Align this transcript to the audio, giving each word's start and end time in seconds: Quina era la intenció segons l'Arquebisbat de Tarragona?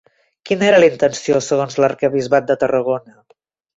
Quina 0.49 0.65
era 0.69 0.79
la 0.83 0.87
intenció 0.93 1.41
segons 1.49 1.77
l'Arquebisbat 1.83 2.49
de 2.49 2.57
Tarragona? 2.65 3.19